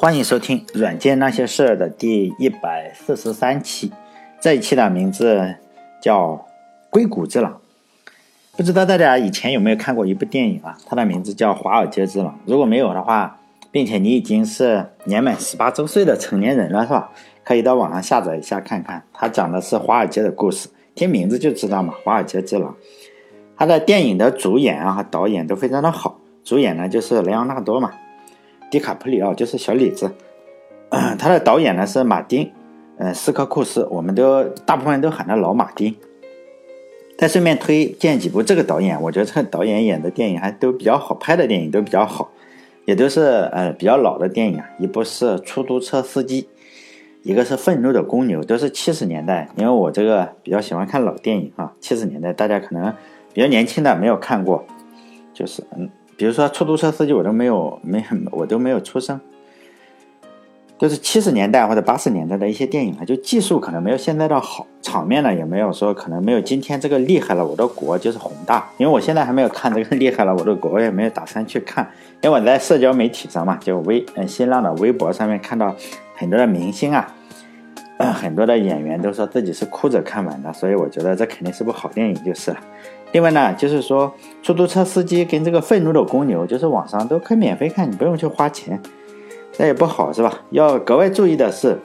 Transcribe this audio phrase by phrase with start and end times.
[0.00, 3.90] 欢迎收听《软件那些事儿》的第一百四十三期。
[4.40, 5.56] 这一期的名字
[6.00, 6.34] 叫
[6.88, 7.54] 《硅谷之狼》。
[8.56, 10.78] 不知道大家以前有没有看过一部电影啊？
[10.86, 12.28] 它的名字叫《华尔街之狼》。
[12.46, 13.40] 如果没有的话，
[13.72, 17.10] 并且你已经是年满十八周岁的成年人了，是吧？
[17.42, 19.02] 可以到网上下载一下看看。
[19.12, 22.70] 它讲的是华尔街的故事，听名字就知道嘛，《华尔街之狼》。
[23.56, 26.20] 它的电影的主演啊和导演都非常的好。
[26.44, 27.92] 主演呢就是莱昂纳多嘛，
[28.70, 30.10] 迪卡普里奥就是小李子。
[31.18, 32.50] 他的导演呢是马丁，
[32.98, 35.94] 呃，斯科库斯，我们都大部分都喊他老马丁。
[37.18, 42.30] 再顺便推荐几部这个导演，我觉得这个导演演的电影还都比较好，拍的电影都比较好，
[42.84, 44.70] 也都是呃比较老的电影啊。
[44.78, 46.42] 一部是《出租车司机》，
[47.24, 49.48] 一个是《愤怒的公牛》，都是七十年代。
[49.56, 52.94] 因为我这个比较喜欢看老电影啊，七十年代大家可能
[53.34, 54.64] 比较年轻的没有看过，
[55.34, 59.18] 就是嗯，比如说《出租车司机》，我都没有没我都没有出生。
[60.76, 67.44] 都是七十年代或者八十年代的一些电影啊，就技术可能没有现在的好，场面呢也没有说可能没有今天这个厉害了。
[67.44, 71.88] 我的国就是宏大，因为我现在还没有看这个厉害了，我的国我也没有打算去看，
[72.20, 75.74] 因为我在社交媒体上嘛，就微嗯新浪的微博上面看到
[76.14, 77.12] 很多的明星啊，
[78.14, 82.56] 很多的演员都说自己是哭着看完的，所以我觉得这肯定是部好电影就是了。
[83.12, 88.80] 另外呢，就是说出租车司机跟这个愤怒的公牛，就是网上都可以免费看，你不用去花钱。
[89.56, 90.40] 那也不好是吧？
[90.50, 91.78] 要格外注意的是，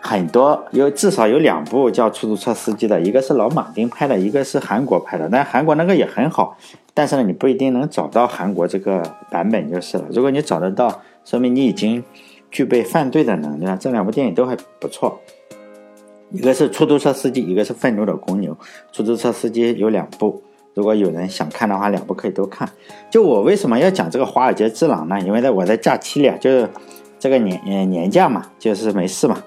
[0.00, 5.28] 很多有至少有两部叫出租车司机的，一个是老马丁拍的，一个是韩国拍的。
[5.32, 6.56] 但韩国那个也很好，
[6.94, 10.04] 但是呢，你不一定能找到韩国这个版本就是了。
[10.10, 12.04] 如果你找得到，说明你已经
[12.52, 13.76] 具备犯罪的能力了。
[13.76, 15.18] 这两部电影都还不错，
[16.30, 18.56] 一个是出租车司机，一个是愤怒的公牛。
[18.92, 20.42] 出租车司机有两部。
[20.74, 22.68] 如果有人想看的话，两部可以都看。
[23.10, 25.18] 就我为什么要讲这个《华尔街之狼》呢？
[25.20, 26.68] 因为在我在假期里，就是
[27.18, 29.42] 这个年年假嘛，就是没事嘛，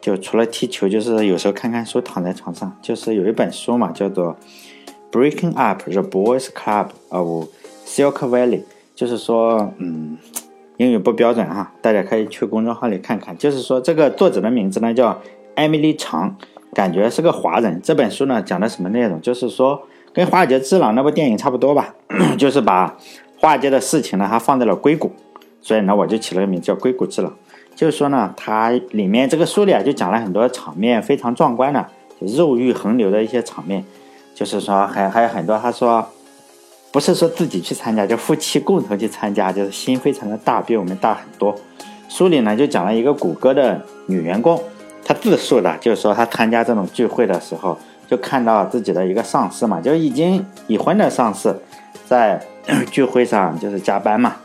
[0.00, 2.76] 就除了踢球，就是有时候看看书，躺在床上。
[2.82, 4.36] 就是有一本书嘛，叫做
[5.16, 7.46] 《Breaking Up the Boys Club of
[7.86, 8.58] Silk Valley》，
[8.96, 10.18] 就是说，嗯，
[10.78, 13.38] 英语不标准哈，大家可以去公众号里看看。
[13.38, 15.16] 就是说，这个作者的名字呢叫
[15.54, 16.36] 艾米丽长，
[16.72, 17.80] 感觉是个华人。
[17.82, 19.20] 这本书呢讲的什么内容？
[19.20, 19.82] 就是说。
[20.12, 21.92] 跟《华尔街之狼》那部电影差不多吧，
[22.38, 22.96] 就是把
[23.40, 25.10] 华尔街的事情呢，它放在了硅谷，
[25.60, 27.32] 所以呢，我就起了个名叫《硅谷之狼》。
[27.74, 31.84] 就是说呢，它里面这个书里啊，就讲了很多场面非常壮观的，
[32.20, 33.84] 肉欲横流的一些场面。
[34.36, 36.06] 就是说，还还有很多，他说
[36.92, 41.52] 不是说自己去参加，就夫妻共同去参加，就是心非常的大，比我们大很多。
[42.08, 44.62] 书里呢，就讲了一个谷歌的女员工，
[45.04, 47.78] 他自述的，就是说他参加这种聚会的时候。
[48.06, 51.58] 就看到自己的一个上司嘛，就已经已婚的上司，
[52.06, 52.38] 在
[52.92, 54.36] 聚会上就是加班嘛，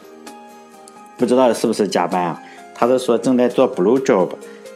[1.17, 2.41] 不知道是不是加班啊？
[2.73, 4.29] 他是说正在做 blue job，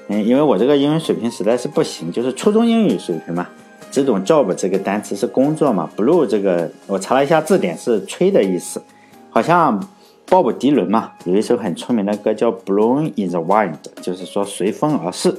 [0.09, 3.47] 嗯，因为我这个英语水平实在是不行，就是初中英语水平嘛，
[3.89, 8.81] 只懂 job 这个单词是工作嘛，blue 这个我查了一下字典是吹的意思，
[9.29, 9.81] 好像
[10.25, 15.33] 鲍勃迪伦嘛有一首很出名的歌叫 blown in the wind，就是说随风而逝，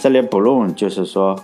[0.00, 1.38] 这里 blown 就是说。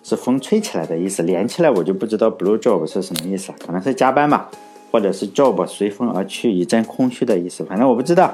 [0.00, 4.48] 是风吹起来的意思，连起来我就不知道 blue job 是什么意思，可能是加班吧，
[4.90, 8.32] 或者是 job 随风而去，一阵空虚的意思，反正我不知道。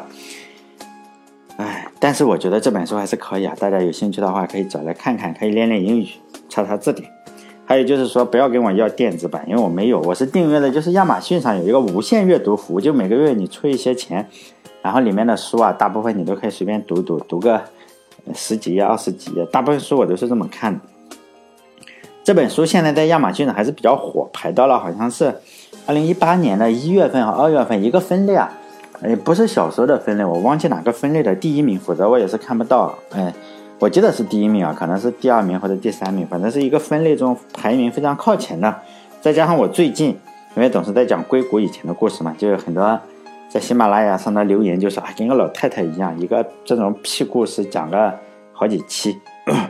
[1.56, 6.06] 哎，但是我觉得这本书还是可以啊，大家有兴趣的话可以找来看看，可以练练英语，
[6.48, 7.10] 查查字典。
[7.64, 14.28] 还有就是说，不要跟我要电子版，因为我没有，我是订阅的，就是亚马逊上有一个无限阅读服务，就每个月你出一些钱，
[14.80, 17.60] 然后里面的书啊，大部分你都可以随便读读，读个
[18.32, 20.80] 十几页、二十几页，大部分书我都是这么看的。
[22.22, 25.34] 这本书现在在亚马逊上还是比较火，排到了好像是
[25.86, 28.50] 二零一八年的一月份和二月份一个分类啊，
[29.02, 32.94] 哎，不是小说的分类，我忘记哪个分类的第一名，否则我也是看不到。
[33.12, 33.34] 哎，
[33.78, 38.74] 我记得是第一名啊，可能是第二名或者第三名，反正是一个分类中排名非常靠前的。
[39.20, 40.16] 再加上我最近
[40.56, 42.98] 因为总是在讲硅谷以前的故事嘛，就有很多
[43.54, 48.12] 在喜马拉雅上的留言，就说啊，跟个老太太一样，一个这种屁故事讲个
[48.52, 49.16] 好几期，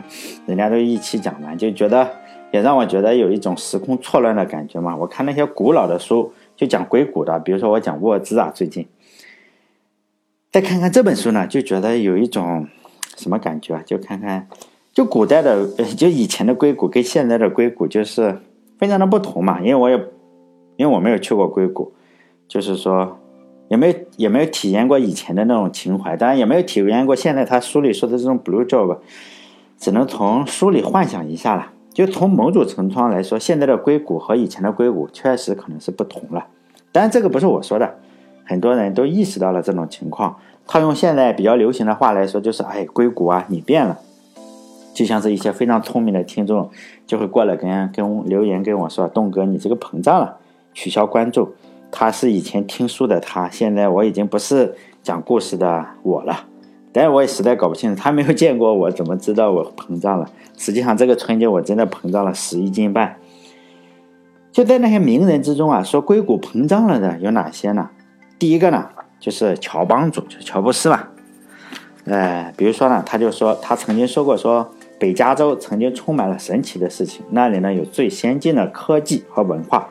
[0.47, 2.09] 人家都一期讲完，就觉得。
[2.51, 4.95] 也让我觉得有一种时空错乱的感觉嘛。
[4.95, 8.87] 我看那些古老的书，就讲硅谷的，比如说我讲沃兹啊，最近
[10.51, 12.65] 再看看这本书呢，就觉得有一种
[13.17, 13.83] 什么感觉啊？
[13.85, 14.47] 就看看，
[14.93, 15.67] 就古代的，
[15.97, 18.39] 就以前的硅谷跟现在的硅谷就是
[18.79, 19.59] 非常的不同嘛。
[19.59, 19.95] 因为我也
[20.77, 21.93] 因为我没有去过硅谷，
[22.47, 23.19] 就是说
[23.67, 28.97] 也没有也没有体验过以前的那种情怀，当然也没有体验过现在他书里说的这种 blue job，
[29.77, 31.71] 只能从书里幻想一下了。
[31.93, 36.47] 就从某种程度上来说，现在的硅谷和以前的硅谷确实可能是不同了。
[36.91, 37.95] 当然，这个不是我说的，
[38.43, 40.37] 很多人都意识到了这种情况。
[40.67, 43.99] 套用现在比较流行的话来说，就是哎，硅谷啊，你变了。
[44.93, 46.69] 就像是一些非常聪明的听众
[47.05, 50.37] 就会过来跟跟留言跟我说：“东哥，你这个膨胀了，
[50.73, 51.53] 取消关注。”
[51.91, 56.45] 他是以前听书的，他现在我已经不是讲故事的我了。
[56.91, 60.29] 但是我也实在搞不清楚，他没有见过我，怎么知道我膨胀了？
[60.57, 63.17] 实际上这个春节我真的膨胀了十一斤半。
[64.51, 67.89] 就在那些名人之中啊，说硅谷膨胀了的有哪些呢？
[68.39, 68.89] 第一个呢，
[69.19, 71.07] 就是乔帮主，就乔布斯嘛。
[72.05, 74.71] 呃，比如说呢，他就说他曾经说过说。
[74.97, 79.89] 北加州曾经充满了神奇的事情，那里呢有最先进的科技和文化。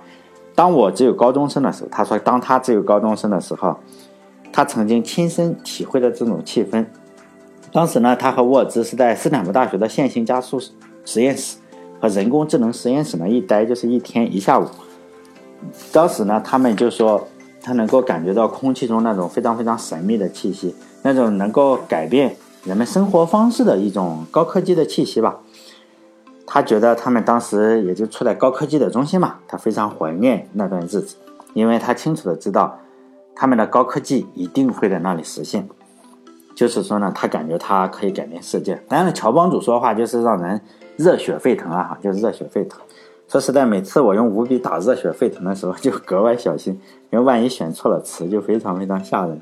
[0.54, 3.76] 当我只有高中生的时候，他说，当他只有高中生的时候，
[4.52, 6.86] 他曾经亲身体会了这种气氛。
[7.72, 10.60] 当时呢，他和沃兹是在斯坦福大学的线性加速
[11.04, 11.56] 实验室
[12.00, 14.66] 和人工智能实验室呢一待就是一天一下午。
[15.92, 17.26] 当时呢，他们就说
[17.60, 22.36] 他能够感觉到空气中那种非常非常神秘的气息，那种能够改变。
[22.64, 25.38] 人们生活方式的一种高科技的气息吧，
[26.46, 31.16] 他觉得他们当时也就处在高科技的中心嘛，他非常怀念那段日子，
[31.52, 32.78] 因为他清楚的知道
[33.34, 35.68] 他们的高科技一定会在那里实现，
[36.54, 38.80] 就是说呢，他感觉他可以改变世界。
[38.88, 40.60] 当然，乔帮主说话就是让人
[40.96, 42.80] 热血沸腾啊，就是热血沸腾。
[43.26, 46.78] 说实在，每次我用五笔打热血沸腾的时候，就格外小心，
[47.10, 49.40] 因为万一选错了词，就非常非常吓人。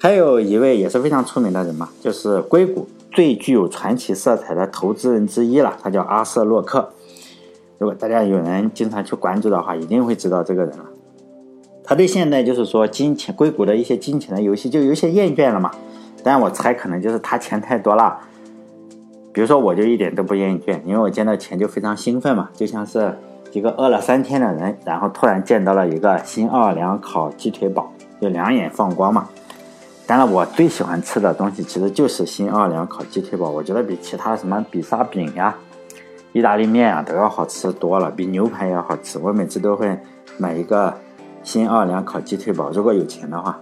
[0.00, 6.90] 还有一位也是非常出名的人嘛，就是硅谷最具有传奇色彩的投资人之一了，他叫阿瑟洛克。
[7.78, 10.84] 如果大家有人经常去关注的话，一定会知道这个人了。
[11.82, 15.70] 他对现在就是说金钱硅谷的一些金钱的游戏就有些厌倦了嘛，
[16.22, 18.20] 但我猜可能就是他钱太多了。
[19.32, 23.16] 比如说我就一点都不厌倦，因为我见到钱就非常兴奋嘛，就像是
[23.52, 29.28] 一个饿了三天的人，然后突然见到了一个新奥尔良烤鸡腿堡，就两眼放光嘛。
[30.10, 35.56] 当然，我最喜欢吃的东西其实就是新奥尔良烤鸡腿堡，我觉得比其他什么比萨饼呀、
[36.32, 39.20] 意大利面啊都要好吃多了，比牛排要好吃。
[39.20, 39.96] 我每次都会
[40.36, 40.92] 买一个
[41.44, 43.56] 新奥尔良烤鸡腿堡，如果有钱的话。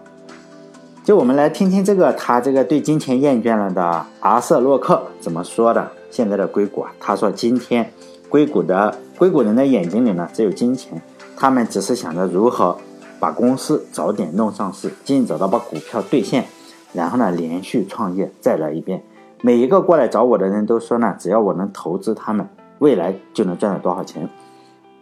[1.04, 5.86] 就我们来听听这个他这个对金钱厌倦了的阿瑟洛克怎么说的。
[6.10, 7.92] 现在的硅谷啊，他说今天
[8.30, 11.02] 硅谷的硅谷人的眼睛里呢只有金钱，
[11.36, 12.78] 他们只是想着如何。
[13.20, 16.44] 把公司早点弄上市，尽早的把股票兑现，
[16.92, 19.02] 然后呢，连续创业，再来一遍。
[19.40, 22.48] 每一个过来找我的人都说呢，只要我能投资他们，
[22.78, 24.28] 未来就能赚到多少钱。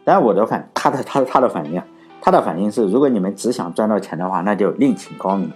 [0.05, 1.83] 但我的反，他的他他的反应，
[2.21, 5.51] 他的反应是，如果你们只想赚到钱的话，那就另请高明。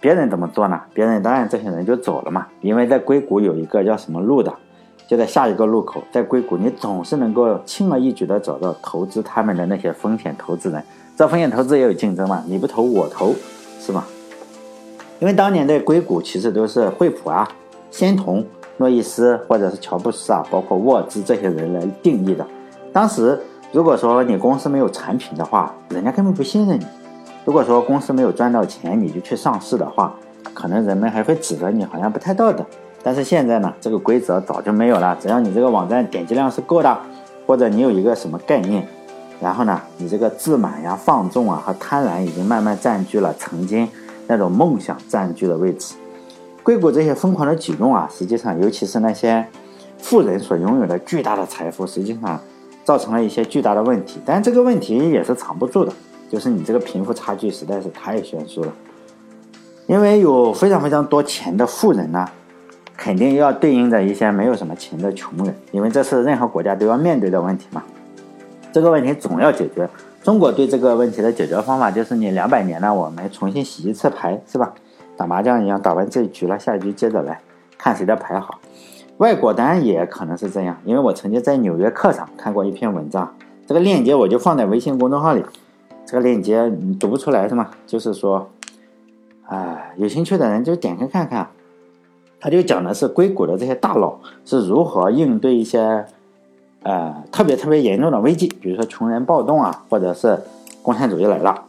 [0.00, 0.80] 别人怎么做呢？
[0.92, 4.52] 别人当然这些人就走了嘛，因为在硅谷有一个叫什么路的，
[5.06, 10.84] 就在下一个路口，在硅谷你总是能够轻而易举的找到投资他们的那些风险投资人。
[11.16, 12.42] 这风险投资也有竞争嘛？
[12.46, 13.34] 你不投我投，
[13.78, 14.06] 是吧？
[15.20, 17.48] 因为当年的硅谷其实都是惠普啊、
[17.90, 18.44] 仙童、
[18.78, 22.44] 诺伊斯或者是乔布斯啊，包括沃兹这些人来定义的。
[22.92, 23.38] 当时
[23.70, 26.84] 如果说你公司没有产品的话，人家根本不信任你；
[27.44, 30.14] 如果说公司没有赚到钱，你就去上市的话，
[30.54, 32.64] 可能人们还会指责你好像不太道德。
[33.02, 35.16] 但是现在呢，这个规则早就没有了。
[35.20, 36.98] 只要你这个网站点击量是够的，
[37.46, 38.88] 或者你有一个什么概念。
[39.42, 43.88] 然后呢，你这个自满呀、放纵啊和贪婪已经慢慢占据了曾经
[44.28, 45.96] 那种梦想占据的位置。
[46.62, 49.44] 硅谷这些疯狂的举动啊，实际上尤其是那些
[49.98, 52.40] 富人所拥有的巨大的财富，实际上
[52.84, 54.20] 造成了一些巨大的问题。
[54.24, 55.92] 但这个问题也是藏不住的，
[56.30, 58.72] 就是你这个贫富差距实在是太悬殊了。
[59.88, 62.24] 因为有非常非常多钱的富人呢，
[62.96, 67.82] 肯定要对应着一些没有什么钱的穷人，因为这是任何国家都要面对的问题嘛。
[68.72, 69.88] 这个问题总要解决。
[70.22, 74.72] 中国对这个问题的解决方法就是你两百年了，我们重新洗一次牌，是吧？
[75.16, 77.40] 打麻将一样，打完这一局了，下一局接着来
[77.76, 78.60] 看谁的牌好。
[79.18, 83.34] 外国当然也可能是这样，因为我曾经在《纽约客》上看过一篇文章，
[83.66, 85.44] 这个链接我就放在微信公众号里。
[86.06, 87.70] 这个链接你读不出来是吗？
[87.86, 88.48] 就是说，
[89.48, 91.48] 哎，有兴趣的人就点开看看。
[92.40, 96.06] 他就讲的是硅谷的这些大佬是如何应对一些。
[96.84, 100.36] 呃，特别特别严重的危机，比如说穷人暴动啊，或者是
[100.82, 101.62] 共产主义来了，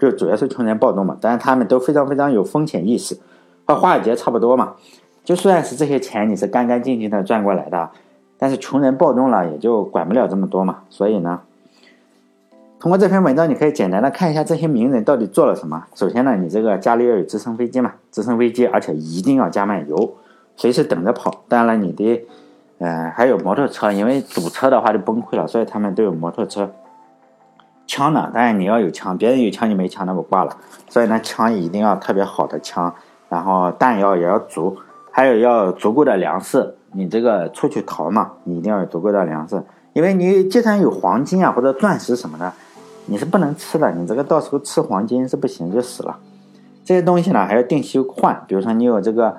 [0.00, 1.16] 就主要是穷人暴动嘛。
[1.20, 3.16] 但是他们都非常非常有风险意识，
[3.64, 4.74] 和华尔街差不多嘛。
[5.22, 7.90] 就算是这些钱你是干干净净的赚过来的，
[8.36, 10.80] 但是穷人暴动了也就管不了这么多嘛。
[10.90, 11.40] 所以呢，
[12.80, 15.84] 通过这篇文章你可以简单的看一下这些名人到底做了什么。
[15.94, 20.14] 首先呢，你这个家里要有直升飞机嘛，直升飞机，而且一定要加满油，
[20.56, 21.44] 随时等着跑。
[21.46, 22.26] 当然了，你得。
[22.78, 26.70] 嗯，还有摩托车，因为堵车的话就崩溃了，所以他们都有摩托车。
[27.86, 30.56] 枪呢，当然你要有枪，别人有枪你没枪那不挂了。
[30.88, 32.92] 所以呢，枪一定要特别好的枪，
[33.28, 34.76] 然后弹药也要足，
[35.10, 36.74] 还有要足够的粮食。
[36.92, 39.62] 你这个出去逃嘛，你一定要有足够的粮食，
[39.92, 42.52] 因为你既然有黄金啊或者钻石什么的，
[43.06, 43.92] 你是不能吃的。
[43.92, 46.16] 你这个到时候吃黄金是不行，就死了。
[46.84, 49.36] 这些东西呢还要定期换，比如说你有这个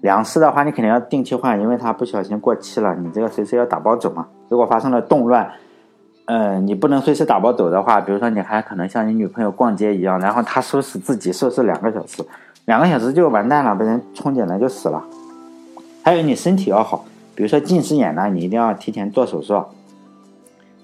[0.00, 4.26] 粮食的话，你肯定要定期换，因为它不小心过期了，你这个随时要打包走嘛。
[4.48, 5.50] 如果发生了动乱，
[6.26, 12.24] 嗯，你不能随时打包走的话，比如说你还可能像你女朋友逛街一样，然后她收拾自己收拾两个小时，
[12.66, 15.02] 两个小时就完蛋了，被人冲进来就死了。
[16.02, 19.62] 还有你身体要好，比如说近视眼呢，你一定要提前做手术。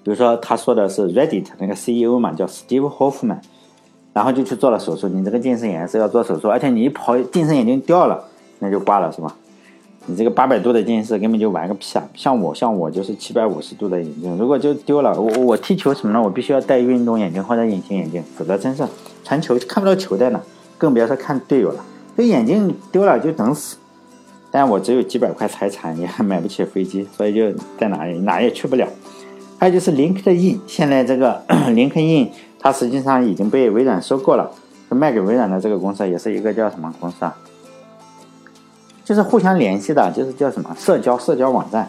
[0.03, 3.39] 比如说他说的是 Reddit 那个 CEO 嘛，叫 Steve Hoffman。
[4.13, 8.23] 然后就去做了手术，你这个近视眼是要做手术，而且你一跑近视眼镜掉了，
[8.59, 9.35] 那就挂了是吧？
[10.07, 12.07] 你这个八百度的近视根本就玩个屁啊！
[12.13, 16.21] 像我像我就是七百五十度的眼镜，如果就丢了，我我踢球什么的？
[16.21, 18.83] 我必须要戴运动眼镜或者隐形眼镜，否则真是
[19.23, 20.39] 传球看不到球在哪，
[20.77, 21.83] 更别说看队友了。
[22.15, 23.77] 这眼镜丢了就等死。
[24.51, 28.87] 但我只有几百块财产，也买不起飞机，所以就在哪里哪也去不了。
[29.57, 32.29] 还有就是 LinkedIn，现在这个 LinkedIn。
[32.59, 34.49] 它实际上已经被微软收购了，
[34.89, 37.35] 卖给微软的这个公司也是一个叫什么公司啊？
[39.05, 41.87] 就是互相联系的，就是叫什么社交社交网站。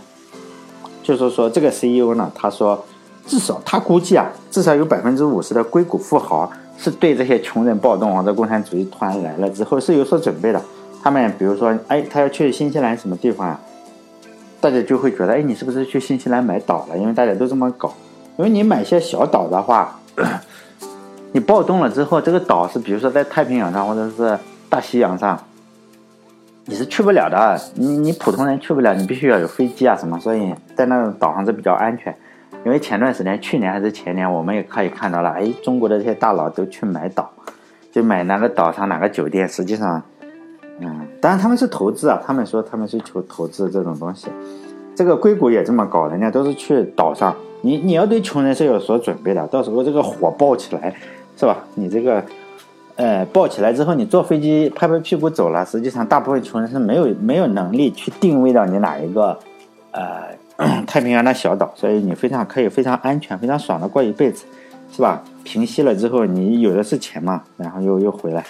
[1.02, 2.84] 就是说这个 CEO 呢，他说
[3.26, 10.62] 至少他估计啊，至少有百分之五十的硅谷富豪是对这些穷人暴动或者共产主义突然来了之后是有所准备的。
[11.02, 13.60] 他们比如说，哎，他要去新西兰什么地方啊？
[14.60, 16.98] 大家就会觉得，哎，你是不是去新西兰买岛了？
[16.98, 17.92] 因为大家都这么搞。
[18.36, 19.98] 因为你买些小岛的话。
[21.32, 24.38] 你暴动了之后，这个岛是比如说在太平洋上或者是
[24.70, 25.38] 大西洋上，
[26.66, 27.58] 你是去不了的。
[27.74, 30.18] 你你普通人去不了，你必须要有飞机啊什么。
[30.18, 32.14] 所以在那个岛上是比较安全。
[32.64, 37.30] 因为前段时间，去年还是前年，我们也可以看到了，哎，中国的这些大佬都去买岛，
[37.92, 39.48] 就买哪个岛上哪个酒店。
[39.48, 40.02] 实际上，
[40.80, 44.28] 嗯，当然他们是投资啊，他们说他们是求投资这种东西。
[44.96, 47.34] 这个硅谷也这么搞，人家都是去岛上。
[47.62, 50.92] 你你要对穷人是有所准备的，到时候这个火爆起来。
[51.38, 51.54] 是吧？
[51.74, 52.24] 你这个，
[52.96, 55.66] 呃，抱起来之后，你坐飞机拍拍屁股走了。
[55.66, 59.38] 实际上，大部分穷人是没有没有能力去定位到你哪一个，
[59.90, 60.34] 呃，
[60.88, 64.46] 太平洋的小岛，所以你非常可以非常安全、非常爽的过一辈子，
[64.90, 65.22] 是吧？
[65.44, 68.42] 平息了之后，你有的是钱嘛，然后又又回来。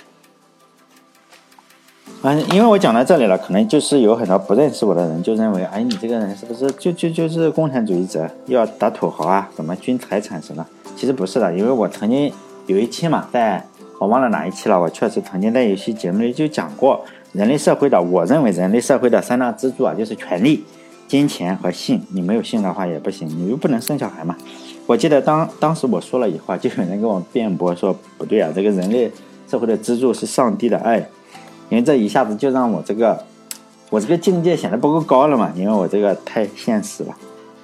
[2.23, 10.65] 嗯，因为我讲到这里了，可能就是有很多不认识我的人就认为，哎，你这个人是不是就就就是共产主义者，要打土豪啊，什么均财产什么？
[10.95, 12.33] 其实不是的，因为我曾经。
[12.67, 13.65] 有一期嘛，在
[13.99, 14.81] 我忘了哪一期了。
[14.81, 20.65] 我确实曾经在有些节目里就讲过，人类社会的，我认为人类社会的三大支柱啊，就是权力、
[21.09, 22.03] 金钱和性。
[22.11, 24.37] 你没有性的话也不行，你又不能生小孩嘛。
[24.87, 29.11] 我记得当当时我说了以后，就有人跟我辩驳说不对啊，这个人类
[29.49, 30.99] 社会的支柱是上帝的爱，
[31.71, 33.25] 因为这一下子就让我这个
[33.91, 37.17] 我这个境界显得不够高了嘛，因为我这个太现实了。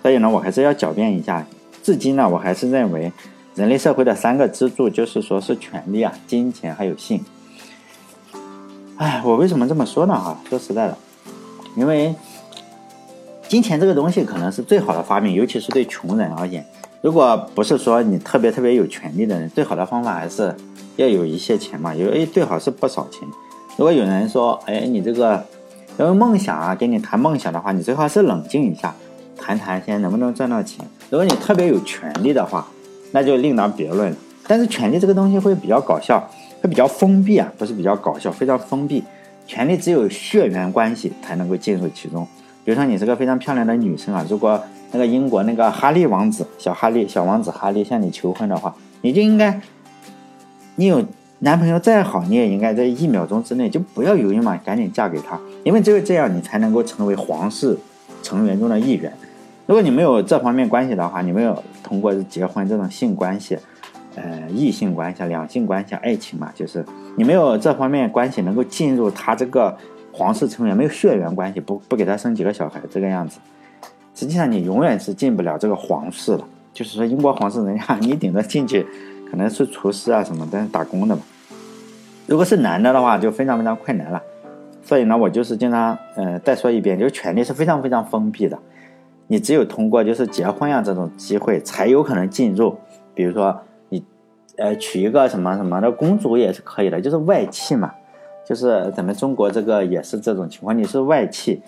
[0.03, 1.47] 所以呢，我还是要狡辩一下。
[1.83, 3.12] 至今呢，我还是认为。
[3.55, 7.23] 人类社会的三个支柱就是说是权力啊、金钱还有性。
[8.97, 10.15] 哎，我为什么这么说呢？
[10.15, 10.97] 哈，说实在的，
[11.77, 12.15] 因为
[13.49, 16.65] 金钱这个东西可能是最好的发明，尤其是对穷人而言。
[17.03, 20.55] 如果不是说你特别特别有权利的人，最好的方法还是
[20.97, 23.29] 要有一些钱嘛，有哎最好是不少钱。
[23.77, 25.45] 如果有人说，哎，你这个
[25.99, 28.95] 因为梦想啊，跟你谈梦想的话，你最好是冷静一下，
[29.37, 30.87] 谈谈先能不能赚到钱。
[31.11, 32.69] 如果你特别有权利的话，
[33.12, 34.16] 那就另当别论了。
[34.47, 36.28] 但是权力这个东西会比较搞笑，
[36.61, 39.04] 会比较封闭啊，不是比较搞笑，非常封闭。
[39.47, 42.26] 权力只有血缘关系才能够进入其中。
[42.64, 49.61] 比如说你是个非常漂亮的女生啊，如果那个英国那个哈利王子，小哈利，小王子哈利向你求婚的话，你就应该，
[50.76, 51.04] 你有
[51.40, 57.76] 男朋友再好，你也应该在一秒钟之内就不要犹豫嘛，赶紧嫁给他，因为只有这样，你才能够成为皇室
[58.23, 59.12] 成员中的一员。
[59.66, 63.57] 如果你没有这方面关系的话，你没有通过结婚这种性关系，
[64.16, 66.85] 呃，异性关系、两性关系、爱情嘛，就是
[67.16, 69.76] 你没有这方面关系能够进入他这个
[70.12, 73.38] 皇室成员，没有血缘关系，不不给他生几个小孩这个样子，
[74.14, 76.45] 实际上你永远是进不了这个皇室了。
[76.75, 78.87] 就是说，英国皇室人家你顶着进去，
[79.31, 81.23] 可能是厨师啊什么，但是打工的嘛。
[82.26, 84.21] 如果是男的的话，就非常非常困难了。
[84.83, 88.59] 所以呢，我就是经常，呃，再说一遍，就是权力是非常非常封闭的。
[89.33, 92.77] 你只有通过就是结婚呀这种机会才有可能进入，
[93.15, 93.59] 比如说
[93.89, 94.05] 你，
[94.59, 97.91] 呃，娶一个什么什么的公主也是可以的，就是外戚嘛，
[98.45, 101.62] 就是咱们中国这个也是这种情况，你是外戚，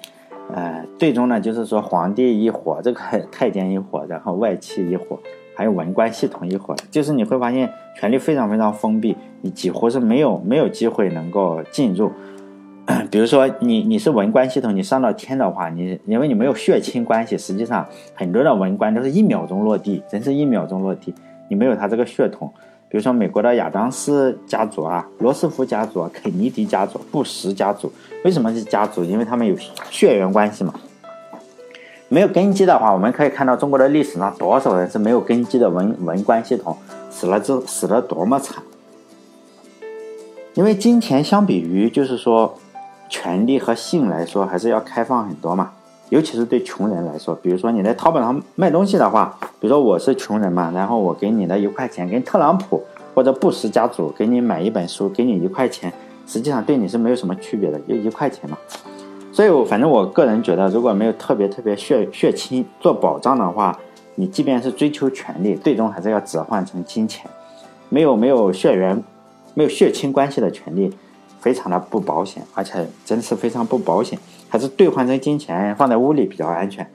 [0.53, 3.01] 呃，最终呢就是说皇帝一伙，这个
[3.33, 5.19] 太监一伙，然后外戚一伙，
[5.57, 12.13] 还有文官系统一伙，就是你会发现权力非常非常封闭，你几乎是没有没有机会能够进入。
[13.11, 21.15] 比如说你你是文官系统，你上到天的话，你因为你没有血亲关系，实际上很多的文官都是一秒钟落地，真是一秒钟落地，
[21.49, 22.53] 你没有他这个血统。
[22.91, 27.91] 比如说美国的亚当斯家族啊，罗斯福家族、啊肯尼迪家族、布什家族，
[28.23, 29.03] 为什么是家族？
[29.03, 29.57] 因为他们有
[29.91, 30.75] 血缘关系嘛。
[32.09, 36.77] 没有根基的话，我们可以看到中国的历史上多少人是没有根基的文文官系统，
[37.11, 38.63] 死了之死的多么惨。
[40.53, 42.55] 因为金钱相比于就是说。
[43.15, 45.71] 权利和性来说，还是要开放很多嘛，
[46.09, 47.33] 尤其是对穷人来说。
[47.37, 52.83] 比如说你在淘宝上卖东西的话，比如说我是穷人嘛，然后我给你的一块钱，跟特朗普
[53.15, 55.93] 或者布什家族给你买一本书，给你一块钱，
[56.27, 58.59] 实际上对你是没有什么区别的，就一块钱嘛。
[59.33, 63.79] 所以，我反正我个人觉得，如果没有特别特别血血亲做保障的话，
[64.17, 67.31] 你即便是追求权利，最终还是要置换成金钱。
[67.89, 69.01] 没有没有血缘、
[69.55, 70.93] 没有血亲关系的权利。
[71.45, 76.91] 非常的不保险，而且真是非常不保险，还是兑换成金钱放在屋里比较安全。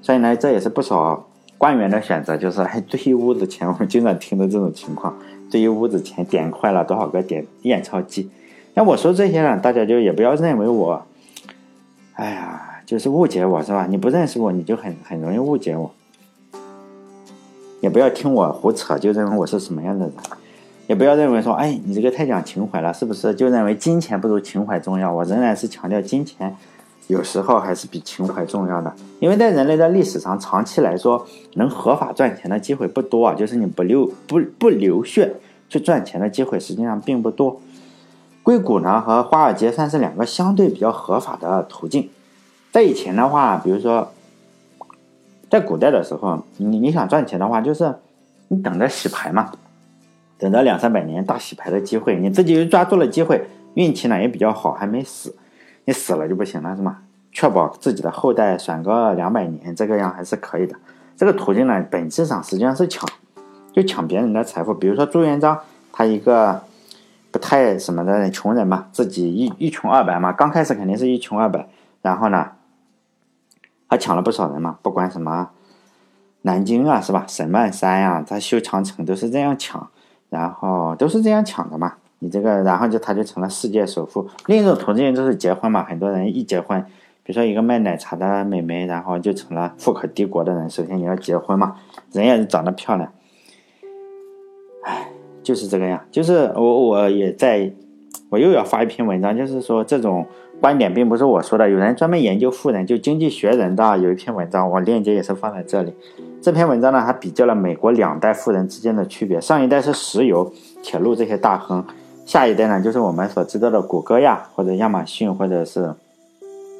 [0.00, 1.28] 所以呢，这也是不少
[1.58, 3.68] 官员的选择，就是堆一屋子钱。
[3.68, 5.18] 我们经常听到这种情况，
[5.50, 8.30] 堆一屋子钱，点坏了多少个点验钞机。
[8.72, 11.02] 那我说这些呢，大家就也不要认为我，
[12.14, 13.86] 哎呀，就是误解我是吧？
[13.86, 15.90] 你不认识我，你就很很容易误解我。
[17.82, 20.14] 也不要听我胡扯，就认为我是什么样的人。
[20.90, 23.32] 也不要认为说，哎，你这个太讲情怀了，是不是？
[23.32, 25.12] 就认为金钱不如情怀重要。
[25.12, 26.52] 我仍然是强调，金钱
[27.06, 28.92] 有时候还是比情怀重要的。
[29.20, 33.34] 因为在人类的历史上，长期来说，能合法赚钱的机会不多啊。
[33.34, 35.32] 就是你不流不不流血
[35.68, 37.60] 去赚钱的机会，实际上并不多。
[38.42, 42.10] 硅谷呢和华尔街算是两个相对比较合法的途径。
[42.72, 44.10] 在以前的话，比如说，
[45.48, 47.94] 在古代的时候，你你想赚钱的话，就是
[48.48, 49.52] 你等着洗牌嘛。
[50.40, 55.36] 等着两三百年大洗牌的机会，你自己又抓住了机会，运气呢也比较好，还没死。
[55.84, 56.98] 你死了就不行了，是吗？
[57.30, 60.74] 确保自己的后代选个两百年，这个样还是可以的。
[61.14, 63.06] 这个途径呢，本质上实际上是抢，
[63.72, 64.72] 就抢别人的财富。
[64.72, 65.60] 比如说朱元璋，
[65.92, 66.62] 他一个
[67.30, 71.68] 不太什么的穷人嘛，自己一一穷二白嘛，刚开始肯定是一穷二白，
[72.00, 72.52] 然后呢，
[73.88, 75.50] 他抢了不少人嘛，不管什么
[76.42, 77.26] 南京啊，是吧？
[77.28, 79.90] 沈万三呀，他修长城都是这样抢。
[80.30, 84.26] 然后都是这样抢的嘛，你这个，然后就他就成了世界首富。
[84.46, 86.80] 另一种途径就是结婚嘛，很多人一结婚，
[87.22, 90.70] 比如说一个卖奶茶的美眉，然后就成了富可敌国的人。
[90.70, 91.76] 首先你要结婚嘛，
[92.12, 93.12] 人也是长得漂亮，
[94.84, 95.10] 唉，
[95.42, 96.00] 就是这个样。
[96.10, 97.70] 就是我我也在，
[98.28, 100.24] 我又要发一篇文章，就是说这种
[100.60, 105.94] 观点并不是我说的，有人专门研究富人，就经济学人的有一篇文章，我链接也是放在这里。
[106.42, 109.40] 这篇文章呢，还比较了美国两代富人之间的区别。
[109.40, 111.82] 上一代是石油、铁路这些大亨，
[112.26, 115.94] 下一代呢，就是我们所知道的谷歌呀，或者亚马逊，或者是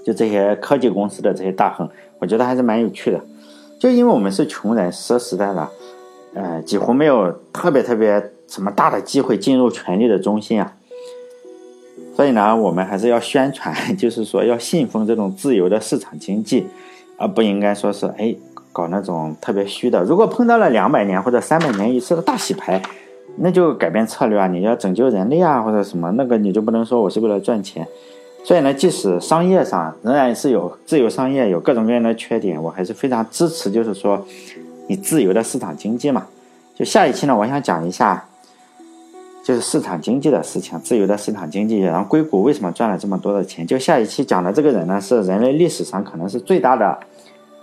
[0.05, 1.89] 就这些科技公司的这些大亨。
[2.19, 3.19] 我觉得还是蛮有趣的。
[3.79, 5.69] 就因为我们是穷人，说实在的，
[6.35, 10.75] 呃，几乎没有特别特别什么大的机会进入权力的中心啊。
[12.21, 16.67] 所以呢，我们还是要宣传， 就是说要信奉这种自由的市场经济，
[17.17, 18.37] 而不应该说是哎。
[18.73, 22.81] 搞那种特别虚的，如果碰到了两百年或者三百年一次的大洗牌，
[23.39, 24.47] 那就改变策略啊！
[24.47, 27.85] 你要拯救人类啊，或者什么那个你就不能说我是为了赚钱。
[28.45, 34.25] 所以呢，即使商业上仍然是有自由商业有各种各样的缺点，我还是非常支持，就是说
[34.87, 36.27] 你自由的市场经济嘛。
[36.77, 38.25] 就下一期呢，我想讲一下
[39.43, 43.67] 就是市场经济的事情，自由的市场经济，然后硅谷为什么赚了这么多的钱？
[43.67, 46.99] 就下一期讲的这个人呢，是人类历史上可能是最大的。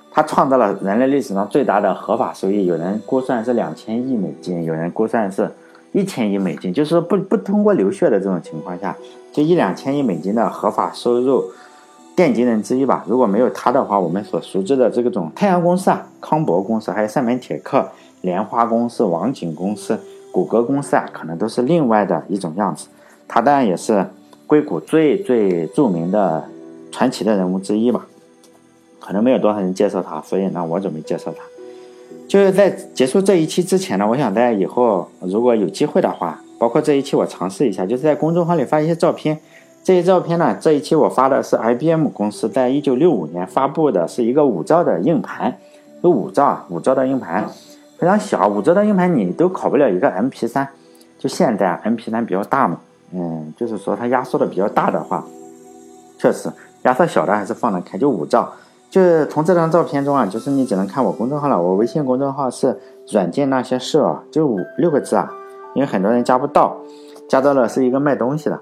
[0.10, 5.52] 他创造了人类历史上最大的合法收益，有人估算是两千亿美金，有人估算是
[5.92, 8.98] 一千亿美金，就是不不通过流血的这种情况下，
[9.32, 11.44] 就一两千亿美金的合法收入，
[12.16, 13.06] 奠基人之一吧。
[13.08, 17.88] 如果没有他的话，我们所熟知的这个种太阳公司啊、康柏公司、还有三门铁克、
[18.22, 20.00] 莲花公司、网景公司、
[20.38, 22.89] 谷歌公司啊，可能都是另外的一种样子。
[23.28, 24.06] 他当然也是
[24.45, 26.47] 硅谷最最著名的
[26.91, 28.06] 传奇的人物之一吧。
[29.00, 31.43] 可能没有多少人介绍他，所以呢，我准备介绍他。
[32.28, 39.39] 就是在结束这一期之前呢，我想在以后如果有机会的话，包括这一期我尝试一下，就是在公众号里发一些照片。
[39.84, 45.58] 这些照片呢，这一期我发的是 IBM 公司在一九六五年发布的，是一个五兆的硬盘，
[46.04, 47.50] 有五兆啊，五兆的硬盘
[47.98, 50.68] 非常小，五兆的硬盘你都考不了一个 MP3。
[51.18, 52.80] 就现在啊 MP3 比较大嘛，
[53.12, 55.26] 嗯，就是说它压缩的比较大的话，
[56.20, 56.48] 确实
[56.84, 58.54] 压缩小的还是放得开，就五兆。
[58.90, 61.62] 就是从这张照片中啊，就是你只能看我公众号了。
[61.62, 62.80] 我微信公众号是
[63.12, 65.30] “软件那些事”，啊就五六个字啊，
[65.74, 66.78] 因为很多人加不到，
[67.28, 68.60] 加到了是一个卖东西的，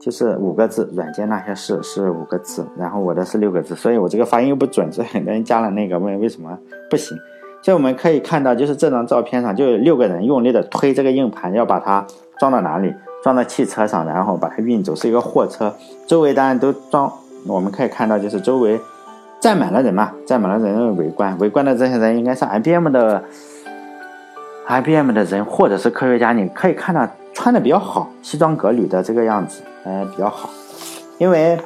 [0.00, 6.58] 就是五个字，“软件那些事”是五个字，然后我的是六个字，所以我这个发音又不准，所以很多人加了那个问为什么
[6.90, 7.16] 不行。
[7.62, 12.04] 就我们可以看到，就是这张照片上就有六个人用力的推这个硬盘，要把它
[12.38, 12.92] 装到哪里？
[13.22, 15.72] 装到汽车上，然后把它运走，是一个货车。
[16.08, 17.12] 周围当然都装，
[17.46, 18.80] 我们可以看到，就是周围
[19.38, 21.38] 站满了人嘛，站满了人围观。
[21.38, 23.22] 围观的这些人应该是 IBM 的
[24.66, 26.32] IBM 的人，或者是科学家。
[26.32, 30.50] 你可以看到穿的比较好，西装革履的这个样子，呃，比较好。
[31.18, 31.56] 因为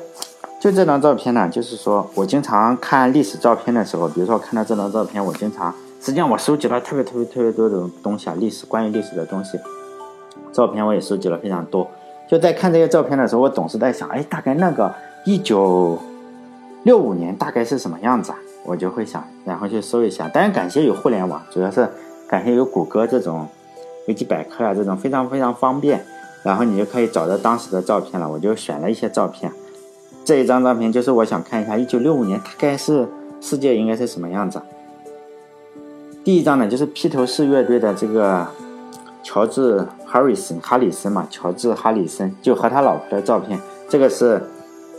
[0.61, 5.75] 就这张照片呢，就是说我经常看历史照片的时候，比如说看到这张照片，我经常。
[6.01, 9.59] 实际上我收集了特别特别特别多的东西啊，历史关于历史的东西，
[10.53, 11.87] 照片我也收集了非常多。
[12.29, 15.99] 就在看这些照片的时候，我总是在想，哎，大概那个一九
[16.85, 18.39] 六五年大概是什么样子啊？
[18.65, 20.29] 我就会想，然后去搜一下。
[20.29, 21.89] 当然感谢有互联网，主要是
[22.29, 23.49] 感谢有谷歌这种
[24.09, 26.05] 维基百科啊这种非常非常方便，
[26.43, 28.29] 然后你就可以找到当时的照片了。
[28.29, 29.53] 我就选了一些照片，
[30.25, 33.09] 这一张照片就是我想看一下一九六五年大概是
[33.41, 34.61] 世界应该是什么样子。
[36.27, 38.45] 第一张呢，就是披头士乐队的这个
[39.23, 43.57] 乔治·哈里森，哈里森嘛，乔治·哈里森就和他老婆的照片。
[43.89, 44.43] 这个是，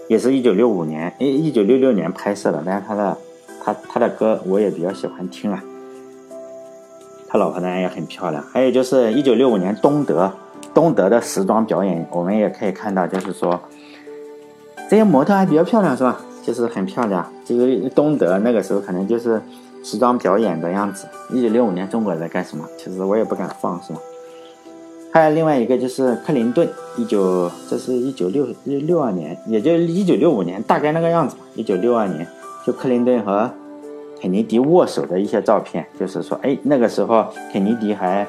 [0.08, 2.64] 也是一九六五年，诶，一九六六年拍摄的。
[2.66, 3.18] 但是他的，
[3.62, 5.62] 他他的歌我也比较喜欢听啊。
[7.28, 8.42] 他老婆当然也很漂亮。
[8.54, 10.32] 还有就是一九六五年东德，
[10.74, 13.60] 东德的时装表演，我们也可以看到，就是说
[14.90, 16.22] 这些模特还比较漂亮，是吧？
[16.42, 17.30] 就是很漂亮。
[17.44, 19.42] 这个东德那个时候可能就是。
[19.88, 21.08] 时装表演的样子。
[21.32, 22.68] 一九六五年中国在干什么？
[22.78, 24.00] 其实我也不敢放，是吧？
[25.14, 31.44] 还有另外一个就是克林顿，一九，这是一九六六二年，也就一九六五年，大概那个样子吧。
[31.56, 32.28] 一九六二年，
[32.66, 33.50] 就克林顿和
[34.22, 38.28] 肯尼迪握手的一些照片，就是说，哎，那个时候肯尼迪还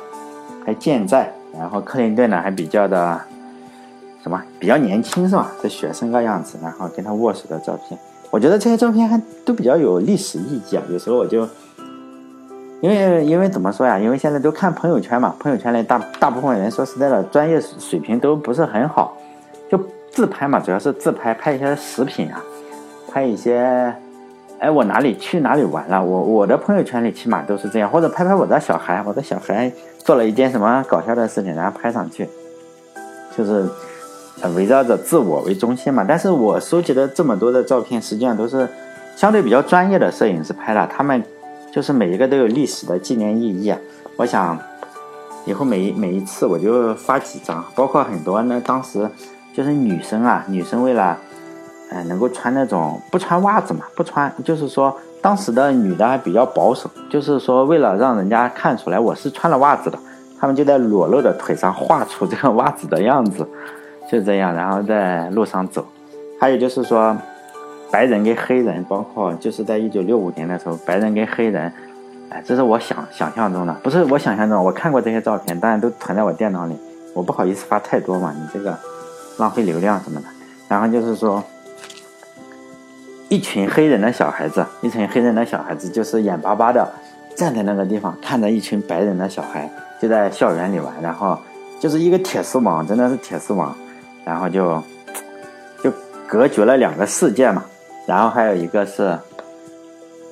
[0.65, 3.21] 还健在，然后克林顿呢还比较的
[4.23, 5.51] 什么，比较年轻，是吧？
[5.61, 7.99] 这学生个样子，然后跟他握手的照片。
[8.39, 10.83] 我觉得这些照片还都比较有历史意义啊。
[10.89, 11.41] 有时候我就，
[12.81, 13.99] 因为因为怎么说呀？
[13.99, 19.17] 因为现在都看朋友圈嘛，朋友圈里大大部分人说实在的，专业水平都不是很好，
[19.69, 19.77] 就
[20.13, 22.41] 自拍嘛，主要是自拍，拍一些食品啊，
[23.11, 23.93] 拍一些，
[24.61, 26.01] 哎，我哪里去哪里玩了？
[26.01, 29.69] 我我的朋友圈里起码都是这样，或者拍拍我的小孩，我的小孩
[30.05, 32.29] 做了一件什么搞笑的事情，然后拍上去，
[33.37, 33.67] 就是。
[34.55, 38.69] 围绕着自我为中心嘛，但是我收集的这么多的照片，实际上都是
[39.17, 41.23] 相对比较专业的摄影师拍的，他们
[41.73, 43.75] 就是每一个都有历史的纪念意义。
[44.17, 44.59] 我想
[45.45, 49.11] 以后每每一次我就发几张，包括很多呢，当时
[49.53, 51.19] 就是女生啊，女生为了
[51.91, 59.99] 呃能够穿那种不穿袜子嘛，不穿，就是说当时的女的还比较保守，就是说为了让人家看出来我是穿了袜子的，
[60.39, 63.45] 他们就在裸露的腿上画出这个袜子的样子。
[64.11, 65.87] 就这样，然后在路上走。
[66.41, 67.17] 还有就是说，
[67.91, 71.73] 白人跟黑人，包括就是在一九六五年的时候，白人跟黑人，
[72.31, 74.65] 哎，这是我想想象中的，不是我想象中。
[74.65, 76.75] 我看过这些照片，当然都存在我电脑里，
[77.13, 78.79] 我不好意思发太多嘛，你这个
[79.37, 80.27] 浪费流量什么的。
[80.69, 81.43] 然后就是说，
[83.29, 86.89] 一群黑人的小孩子，一群黑人的小孩子，就是眼巴巴的
[87.35, 89.69] 站在那个地方，看着一群白人的小孩
[90.01, 91.37] 就在校园里玩，然后
[91.81, 93.77] 就是一个铁丝网，真的是铁丝网。
[94.29, 94.83] 然后就
[95.83, 95.91] 就
[96.27, 97.65] 隔绝了两个世界嘛，
[98.07, 99.19] 然后还有一个是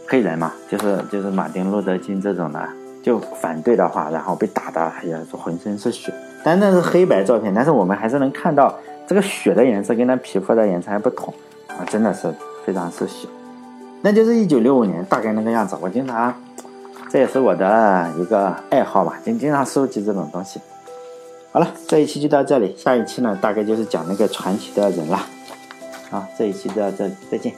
[0.06, 2.62] 黑人嘛，就是就是马丁路德金这种的，
[3.02, 6.12] 就反对的话，然后被打的也是浑身是血。
[6.44, 11.32] 但那是黑白照片，但是我们还是能看到这个血的颜色跟他皮肤的颜色还不同
[11.68, 12.30] 啊，真的是
[12.66, 13.26] 非常是血。
[14.02, 15.74] 那就是一九六五年大概那个样子。
[15.80, 16.34] 我经常，
[17.08, 20.60] 这也是我的一个爱好吧，经经常收集这种东西。
[21.56, 25.16] 好了，这一期就到这里，下一期呢，大概就是讲那个传奇的人了。
[26.10, 27.54] 啊，这一期就到这里，再见。